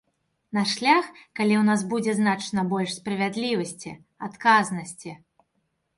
[0.57, 3.97] На шлях, калі ў нас будзе значна больш справядлівасці,
[4.29, 5.11] адказнасці.